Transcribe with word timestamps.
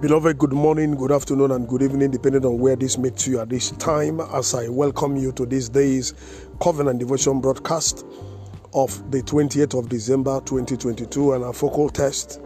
Beloved, 0.00 0.38
good 0.38 0.52
morning, 0.52 0.94
good 0.94 1.10
afternoon, 1.10 1.50
and 1.50 1.66
good 1.66 1.82
evening, 1.82 2.12
depending 2.12 2.46
on 2.46 2.60
where 2.60 2.76
this 2.76 2.96
meets 2.96 3.26
you 3.26 3.40
at 3.40 3.48
this 3.48 3.72
time. 3.72 4.20
As 4.20 4.54
I 4.54 4.68
welcome 4.68 5.16
you 5.16 5.32
to 5.32 5.44
this 5.44 5.68
day's 5.68 6.14
Covenant 6.62 7.00
Devotion 7.00 7.40
broadcast 7.40 8.06
of 8.74 9.10
the 9.10 9.22
28th 9.22 9.76
of 9.76 9.88
December 9.88 10.40
2022, 10.44 11.32
and 11.32 11.42
our 11.42 11.52
focal 11.52 11.88
test 11.88 12.40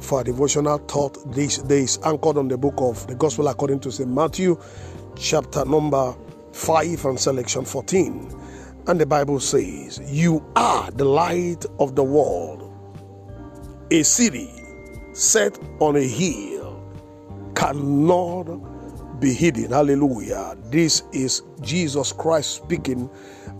for 0.00 0.24
devotional 0.24 0.78
thought 0.78 1.32
these 1.32 1.58
days, 1.58 2.00
anchored 2.04 2.38
on 2.38 2.48
the 2.48 2.58
book 2.58 2.74
of 2.78 3.06
the 3.06 3.14
Gospel 3.14 3.46
according 3.46 3.78
to 3.80 3.92
St. 3.92 4.10
Matthew, 4.10 4.60
chapter 5.14 5.64
number 5.64 6.12
5 6.54 7.04
and 7.04 7.20
selection 7.20 7.64
14. 7.64 8.34
And 8.88 9.00
the 9.00 9.06
Bible 9.06 9.38
says, 9.38 10.00
You 10.06 10.44
are 10.56 10.90
the 10.90 11.04
light 11.04 11.66
of 11.78 11.94
the 11.94 12.02
world, 12.02 12.68
a 13.92 14.02
city 14.02 14.50
set 15.12 15.56
on 15.78 15.94
a 15.94 16.02
hill 16.02 16.55
cannot 17.56 18.44
be 19.20 19.32
hidden. 19.32 19.72
Hallelujah. 19.72 20.56
This 20.70 21.02
is 21.12 21.42
Jesus 21.62 22.12
Christ 22.12 22.54
speaking 22.56 23.10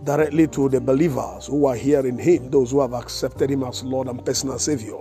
directly 0.04 0.46
to 0.48 0.68
the 0.68 0.80
believers 0.80 1.46
who 1.46 1.66
are 1.66 1.74
here 1.74 2.06
in 2.06 2.18
Him, 2.18 2.50
those 2.50 2.70
who 2.70 2.80
have 2.82 2.92
accepted 2.92 3.50
Him 3.50 3.64
as 3.64 3.82
Lord 3.82 4.08
and 4.08 4.24
personal 4.24 4.58
Savior, 4.58 4.98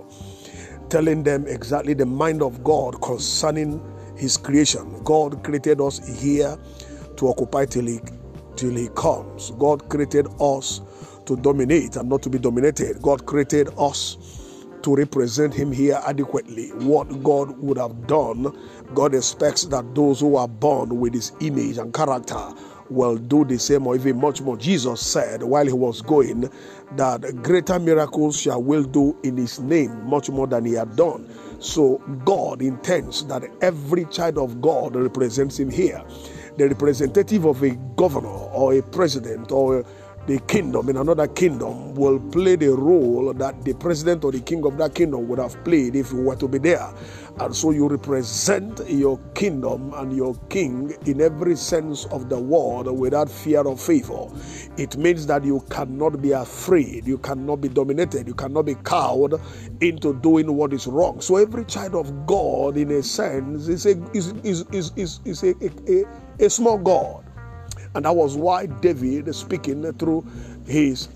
telling 0.88 1.22
them 1.22 1.46
exactly 1.46 1.94
the 1.94 2.06
mind 2.06 2.42
of 2.42 2.64
God 2.64 3.00
concerning 3.02 3.80
His 4.16 4.36
creation. 4.36 5.02
God 5.04 5.44
created 5.44 5.80
us 5.80 6.20
here 6.20 6.58
to 7.16 7.28
occupy 7.28 7.66
till 7.66 7.86
He, 7.86 8.00
till 8.56 8.74
he 8.74 8.88
comes. 8.96 9.52
God 9.52 9.88
created 9.90 10.26
us 10.40 10.80
to 11.26 11.36
dominate 11.36 11.96
and 11.96 12.08
not 12.08 12.22
to 12.22 12.30
be 12.30 12.38
dominated. 12.38 13.02
God 13.02 13.26
created 13.26 13.68
us 13.78 14.16
to 14.86 14.94
represent 14.94 15.52
him 15.52 15.72
here 15.72 16.00
adequately. 16.06 16.68
What 16.68 17.24
God 17.24 17.58
would 17.58 17.76
have 17.76 18.06
done, 18.06 18.56
God 18.94 19.16
expects 19.16 19.64
that 19.64 19.96
those 19.96 20.20
who 20.20 20.36
are 20.36 20.46
born 20.46 21.00
with 21.00 21.12
his 21.12 21.32
image 21.40 21.78
and 21.78 21.92
character 21.92 22.54
will 22.88 23.16
do 23.16 23.44
the 23.44 23.58
same 23.58 23.84
or 23.88 23.96
even 23.96 24.20
much 24.20 24.40
more. 24.42 24.56
Jesus 24.56 25.00
said 25.00 25.42
while 25.42 25.66
he 25.66 25.72
was 25.72 26.02
going 26.02 26.48
that 26.92 27.42
greater 27.42 27.80
miracles 27.80 28.40
shall 28.40 28.62
will 28.62 28.84
do 28.84 29.18
in 29.24 29.36
his 29.36 29.58
name 29.58 30.08
much 30.08 30.30
more 30.30 30.46
than 30.46 30.64
he 30.64 30.74
had 30.74 30.94
done. 30.94 31.28
So 31.58 31.98
God 32.24 32.62
intends 32.62 33.26
that 33.26 33.42
every 33.62 34.04
child 34.04 34.38
of 34.38 34.60
God 34.60 34.94
represents 34.94 35.58
him 35.58 35.68
here. 35.68 36.00
The 36.58 36.68
representative 36.68 37.44
of 37.44 37.60
a 37.64 37.70
governor 37.96 38.28
or 38.28 38.74
a 38.74 38.82
president 38.82 39.50
or 39.50 39.80
a 39.80 39.84
the 40.26 40.40
kingdom 40.48 40.88
in 40.88 40.96
another 40.96 41.28
kingdom 41.28 41.94
will 41.94 42.18
play 42.18 42.56
the 42.56 42.68
role 42.68 43.32
that 43.32 43.64
the 43.64 43.74
president 43.74 44.24
or 44.24 44.32
the 44.32 44.40
king 44.40 44.64
of 44.66 44.76
that 44.76 44.94
kingdom 44.94 45.28
would 45.28 45.38
have 45.38 45.62
played 45.64 45.94
if 45.94 46.10
he 46.10 46.16
were 46.16 46.36
to 46.36 46.48
be 46.48 46.58
there. 46.58 46.92
And 47.38 47.54
so 47.54 47.70
you 47.70 47.86
represent 47.86 48.80
your 48.88 49.18
kingdom 49.34 49.92
and 49.94 50.16
your 50.16 50.34
king 50.48 50.94
in 51.06 51.20
every 51.20 51.54
sense 51.54 52.06
of 52.06 52.28
the 52.28 52.38
word 52.38 52.90
without 52.90 53.30
fear 53.30 53.62
or 53.62 53.76
favor. 53.76 54.26
It 54.76 54.96
means 54.96 55.26
that 55.28 55.44
you 55.44 55.64
cannot 55.70 56.20
be 56.20 56.32
afraid, 56.32 57.06
you 57.06 57.18
cannot 57.18 57.56
be 57.56 57.68
dominated, 57.68 58.26
you 58.26 58.34
cannot 58.34 58.62
be 58.66 58.74
cowed 58.74 59.40
into 59.80 60.14
doing 60.20 60.52
what 60.56 60.72
is 60.72 60.86
wrong. 60.86 61.20
So 61.20 61.36
every 61.36 61.64
child 61.66 61.94
of 61.94 62.26
God, 62.26 62.76
in 62.76 62.90
a 62.90 63.02
sense, 63.02 63.68
is 63.68 63.86
a 63.86 64.02
is 64.12 64.32
is 64.42 64.64
is, 64.72 64.92
is, 64.96 65.20
is 65.24 65.42
a, 65.44 65.54
a, 65.88 66.04
a 66.46 66.50
small 66.50 66.78
God 66.78 67.24
and 67.96 68.04
that 68.04 68.14
was 68.14 68.36
why 68.36 68.66
David, 68.66 69.34
speaking 69.34 69.90
through 69.94 70.26
his 70.66 71.08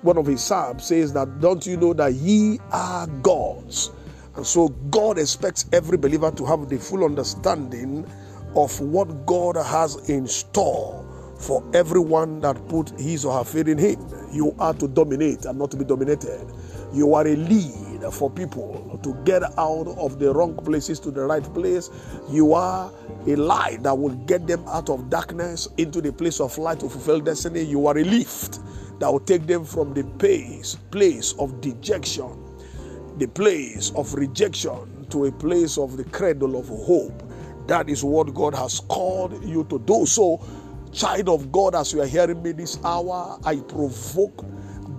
one 0.00 0.16
of 0.16 0.24
his 0.24 0.42
psalms, 0.42 0.86
says 0.86 1.12
that 1.12 1.40
don't 1.40 1.66
you 1.66 1.76
know 1.76 1.92
that 1.92 2.14
ye 2.14 2.58
are 2.72 3.06
gods? 3.06 3.90
And 4.34 4.46
so 4.46 4.68
God 4.90 5.18
expects 5.18 5.66
every 5.72 5.98
believer 5.98 6.30
to 6.30 6.46
have 6.46 6.70
the 6.70 6.78
full 6.78 7.04
understanding 7.04 8.06
of 8.56 8.80
what 8.80 9.26
God 9.26 9.56
has 9.56 10.08
in 10.08 10.26
store 10.26 11.04
for 11.38 11.62
everyone 11.74 12.40
that 12.40 12.66
put 12.68 12.98
his 12.98 13.26
or 13.26 13.36
her 13.36 13.44
faith 13.44 13.68
in 13.68 13.76
him. 13.76 14.00
You 14.32 14.54
are 14.58 14.72
to 14.72 14.88
dominate 14.88 15.44
and 15.44 15.58
not 15.58 15.70
to 15.72 15.76
be 15.76 15.84
dominated. 15.84 16.50
You 16.94 17.12
are 17.12 17.26
a 17.26 17.36
lead 17.36 17.87
for 18.12 18.30
people 18.30 18.98
to 19.02 19.14
get 19.24 19.42
out 19.58 19.88
of 19.98 20.18
the 20.18 20.32
wrong 20.32 20.56
places 20.56 21.00
to 21.00 21.10
the 21.10 21.24
right 21.24 21.42
place. 21.54 21.90
You 22.30 22.54
are 22.54 22.92
a 23.26 23.36
light 23.36 23.82
that 23.82 23.96
will 23.96 24.14
get 24.26 24.46
them 24.46 24.64
out 24.68 24.88
of 24.88 25.10
darkness 25.10 25.68
into 25.76 26.00
the 26.00 26.12
place 26.12 26.40
of 26.40 26.56
light 26.58 26.80
to 26.80 26.88
fulfill 26.88 27.20
destiny. 27.20 27.62
You 27.62 27.86
are 27.86 27.98
a 27.98 28.04
lift 28.04 28.60
that 29.00 29.12
will 29.12 29.20
take 29.20 29.46
them 29.46 29.64
from 29.64 29.94
the 29.94 30.04
place, 30.18 30.76
place 30.90 31.34
of 31.38 31.60
dejection, 31.60 32.30
the 33.18 33.26
place 33.26 33.92
of 33.96 34.14
rejection, 34.14 35.06
to 35.10 35.26
a 35.26 35.32
place 35.32 35.78
of 35.78 35.96
the 35.96 36.04
cradle 36.04 36.56
of 36.58 36.68
hope. 36.68 37.22
That 37.66 37.88
is 37.88 38.04
what 38.04 38.32
God 38.34 38.54
has 38.54 38.80
called 38.80 39.44
you 39.44 39.64
to 39.64 39.78
do. 39.80 40.06
So, 40.06 40.44
child 40.92 41.28
of 41.28 41.52
God, 41.52 41.74
as 41.74 41.92
you 41.92 42.02
are 42.02 42.06
hearing 42.06 42.42
me 42.42 42.52
this 42.52 42.78
hour, 42.84 43.38
I 43.44 43.56
provoke 43.56 44.44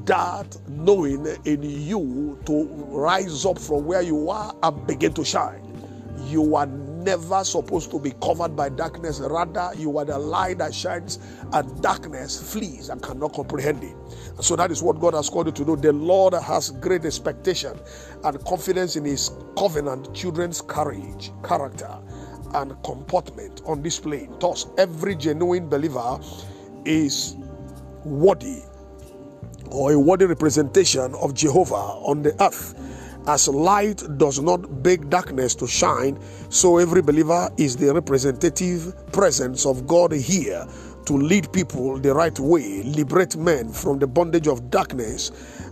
that 0.06 0.58
knowing 0.68 1.26
in 1.46 1.64
you 1.64 2.40
to 2.46 2.64
rise 2.90 3.46
up 3.46 3.60
from 3.60 3.86
where 3.86 4.02
you 4.02 4.30
are 4.30 4.56
and 4.64 4.88
begin 4.88 5.14
to 5.14 5.26
shine. 5.26 5.66
You 6.26 6.56
are 6.56 6.66
never 6.66 7.44
supposed 7.44 7.92
to 7.92 8.00
be 8.00 8.12
covered 8.22 8.56
by 8.56 8.70
darkness. 8.70 9.20
Rather, 9.20 9.72
you 9.78 9.98
are 9.98 10.06
the 10.06 10.18
light 10.18 10.59
that 10.59 10.74
shines, 10.74 11.20
and 11.54 11.82
darkness 11.82 12.54
flees 12.54 12.90
and 12.90 13.02
cannot 13.02 13.34
comprehend 13.34 13.84
it. 13.84 13.96
So 14.42 14.56
that 14.56 14.72
is 14.72 14.84
what 14.84 15.00
God 15.00 15.14
has 15.14 15.30
called 15.30 15.48
you 15.48 15.54
to 15.54 15.66
do. 15.66 15.76
The 15.76 15.94
Lord 15.94 16.34
has 16.34 16.72
great 16.72 17.06
expectation 17.06 17.80
and 18.24 18.44
confidence 18.46 18.96
in 18.96 19.06
His 19.06 19.32
covenant 19.58 20.14
children's 20.14 20.62
courage, 20.62 21.32
character, 21.44 21.98
and 22.54 22.76
comportment 22.84 23.62
on 23.66 23.82
this 23.82 24.00
plane. 24.00 24.36
Thus, 24.40 24.68
every 24.78 25.16
genuine 25.16 25.70
believer 25.70 26.20
is 26.86 27.36
worthy 28.04 28.64
or 29.72 29.94
a 29.94 30.00
worthy 30.00 30.25
representation 30.25 31.13
of 31.16 31.34
Jehovah 31.34 31.75
on 31.75 32.22
the 32.22 32.35
earth. 32.44 32.75
As 33.28 33.47
light 33.47 34.02
does 34.18 34.40
not 34.41 34.81
beg 34.81 35.09
darkness 35.09 35.53
to 35.56 35.68
shine, 35.68 36.18
so 36.50 36.78
every 36.78 37.02
believer 37.02 37.50
is 37.57 37.75
the 37.75 37.94
representative 37.94 38.94
presence 39.12 39.66
of 39.66 39.85
God 39.85 40.13
here 40.13 40.66
to 41.06 41.18
lead 41.18 41.52
people 41.52 42.00
the 42.00 42.13
right 42.13 42.40
way, 42.40 42.84
liberate 42.84 43.35
men 43.35 43.72
from 43.72 44.00
the 44.00 44.08
bondage 44.08 44.47
of 44.47 44.69
darkness, 44.69 45.31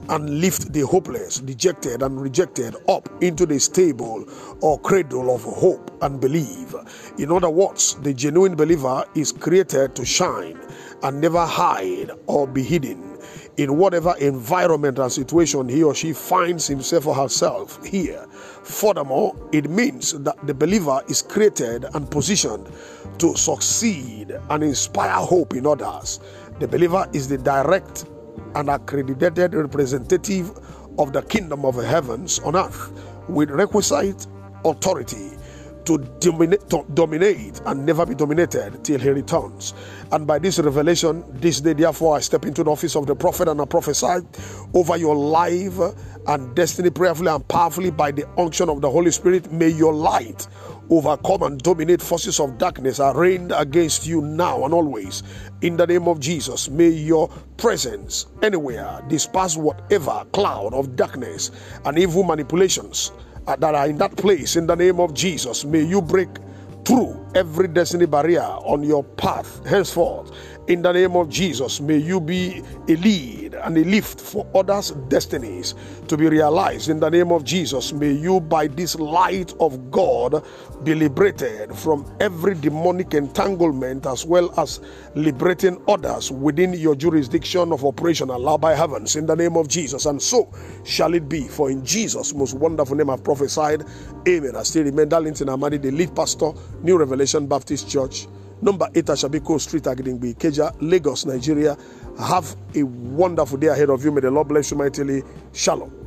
and 0.10 0.40
lift 0.40 0.72
the 0.72 0.82
hopeless, 0.82 1.40
dejected, 1.40 2.02
and 2.02 2.22
rejected 2.22 2.76
up 2.88 3.10
into 3.22 3.46
the 3.46 3.60
stable 3.60 4.26
or 4.62 4.80
cradle 4.80 5.34
of 5.34 5.44
hope 5.44 5.92
and 6.02 6.22
believe. 6.22 6.76
In 7.18 7.32
other 7.32 7.50
words, 7.50 7.96
the 8.02 8.14
genuine 8.14 8.56
believer 8.56 9.06
is 9.16 9.32
created 9.32 9.96
to 9.96 10.06
shine 10.06 10.60
and 11.04 11.20
never 11.20 11.46
hide 11.46 12.12
or 12.28 12.48
be 12.48 12.64
hidden 12.64 13.17
in 13.58 13.76
whatever 13.76 14.16
environment 14.20 15.00
and 15.00 15.12
situation 15.12 15.68
he 15.68 15.84
or 15.84 15.94
she 15.94 16.14
finds 16.14 16.68
himself 16.68 17.08
or 17.08 17.16
herself 17.16 17.84
here. 17.86 18.26
Furthermore, 18.64 19.36
it 19.52 19.70
means 19.70 20.14
that 20.20 20.36
the 20.46 20.54
believer 20.54 21.02
is 21.10 21.24
created 21.24 21.86
and 21.94 22.10
positioned 22.10 22.72
to 23.18 23.36
succeed 23.36 24.32
and 24.50 24.64
inspire 24.64 25.20
hope 25.26 25.56
in 25.56 25.66
others. 25.66 26.20
The 26.60 26.68
believer 26.68 27.08
is 27.14 27.28
the 27.28 27.38
direct 27.38 28.06
and 28.56 28.70
accredited 28.70 29.54
representative 29.54 30.52
of 31.00 31.14
the 31.14 31.24
kingdom 31.24 31.66
of 31.66 31.76
heavens 31.84 32.40
on 32.40 32.56
earth 32.56 32.92
with 33.28 33.50
requisite 33.50 34.28
authority 34.66 35.32
to 35.88 35.98
dominate, 36.20 36.70
to 36.70 36.86
dominate 36.94 37.62
and 37.66 37.86
never 37.86 38.06
be 38.06 38.14
dominated 38.14 38.84
till 38.84 39.00
he 39.00 39.10
returns. 39.10 39.74
And 40.12 40.28
by 40.28 40.38
this 40.38 40.60
revelation, 40.60 41.24
this 41.40 41.62
day, 41.62 41.74
therefore, 41.74 42.18
I 42.18 42.20
step 42.20 42.46
into 42.46 42.64
the 42.64 42.72
office 42.72 42.96
of 42.96 43.08
the 43.08 43.16
prophet 43.16 43.48
and 43.48 43.60
I 43.62 43.66
prophesy 43.66 44.28
over 44.74 44.98
your 44.98 45.16
life 45.16 45.80
and 46.28 46.56
destiny 46.56 46.90
prayerfully 46.90 47.30
and 47.30 47.48
powerfully 47.48 47.90
by 47.92 48.12
the 48.12 48.28
unction 48.38 48.70
of 48.70 48.82
the 48.82 48.92
Holy 48.92 49.12
Spirit. 49.12 49.50
May 49.52 49.70
your 49.70 49.94
light 49.94 50.48
overcome 50.90 51.44
and 51.44 51.62
dominate 51.62 52.02
forces 52.02 52.40
of 52.40 52.58
darkness 52.58 53.00
arraigned 53.00 53.54
against 53.56 54.06
you 54.06 54.22
now 54.22 54.66
and 54.66 54.74
always. 54.74 55.24
In 55.62 55.78
the 55.78 55.88
name 55.88 56.08
of 56.10 56.20
Jesus, 56.20 56.70
may 56.70 56.90
your 56.90 57.30
presence 57.56 58.28
anywhere 58.42 59.02
disperse 59.08 59.56
whatever 59.56 60.26
cloud 60.34 60.74
of 60.74 60.98
darkness 60.98 61.52
and 61.86 61.98
evil 61.98 62.24
manipulations 62.24 63.12
Uh, 63.48 63.56
that 63.58 63.76
are 63.76 63.88
in 63.88 63.98
that 63.98 64.16
place 64.18 64.58
in 64.58 64.68
the 64.68 64.76
name 64.76 65.00
of 65.00 65.14
Jesus. 65.14 65.66
May 65.66 65.84
you 65.84 66.02
break 66.02 66.30
through 66.86 67.20
every 67.36 67.68
destiny 67.70 68.06
barrier 68.08 68.42
on 68.44 68.84
your 68.84 69.04
path 69.04 69.66
henceforth 69.68 70.32
In 70.68 70.82
the 70.84 70.92
name 70.94 71.16
of 71.18 71.30
Jesus, 71.30 71.82
may 71.82 71.98
you 71.98 72.22
be 72.22 72.64
a 72.90 72.96
lead 72.98 73.47
and 73.64 73.78
a 73.78 73.84
lift 73.84 74.20
for 74.20 74.48
others' 74.56 74.92
destinies 75.10 75.76
to 76.08 76.18
be 76.18 76.28
realized. 76.28 76.90
In 76.90 77.00
the 77.00 77.10
name 77.10 77.32
of 77.32 77.44
Jesus, 77.44 77.94
may 77.94 78.12
you, 78.12 78.40
by 78.40 78.68
this 78.68 78.96
light 78.96 79.54
of 79.60 79.92
God, 79.92 80.44
be 80.84 80.96
liberated 80.96 81.76
from 81.76 82.06
every 82.20 82.56
demonic 82.56 83.14
entanglement 83.14 84.06
as 84.06 84.26
well 84.26 84.54
as 84.60 84.80
liberating 85.16 85.82
others 85.88 86.32
within 86.32 86.74
your 86.74 86.96
jurisdiction 86.96 87.72
of 87.72 87.84
operation 87.84 88.30
allowed 88.30 88.62
by 88.62 88.76
heavens. 88.76 89.16
In 89.16 89.26
the 89.26 89.36
name 89.36 89.58
of 89.58 89.68
Jesus, 89.68 90.06
and 90.06 90.22
so 90.22 90.52
shall 90.86 91.14
it 91.14 91.28
be. 91.28 91.48
For 91.48 91.70
in 91.70 91.86
Jesus' 91.86 92.34
most 92.34 92.54
wonderful 92.54 92.96
name 92.96 93.10
I've 93.10 93.24
prophesied. 93.24 93.84
Amen. 94.28 94.56
I 94.56 94.64
still 94.64 94.84
remain 94.84 95.10
Darlington 95.10 95.48
Amadi, 95.48 95.78
the 95.82 95.92
lead 95.92 96.16
pastor, 96.16 96.52
New 96.82 96.98
Revelation 96.98 97.48
Baptist 97.48 97.90
Church 97.90 98.28
number 98.62 98.88
8 98.94 99.06
Ashabiko 99.06 99.60
Street, 99.60 99.84
Agidingbi, 99.84 100.36
Ikeja, 100.36 100.76
Lagos, 100.82 101.26
Nigeria. 101.26 101.78
Have 102.20 102.56
a 102.76 102.84
wonderful 102.84 103.58
day 103.58 103.68
ahead 103.68 103.90
of 103.90 104.04
you. 104.04 104.12
May 104.12 104.22
the 104.22 104.32
Lord 104.32 104.48
bless 104.48 104.72
you 104.72 104.78
mightily. 104.78 105.24
Shalom. 105.54 106.07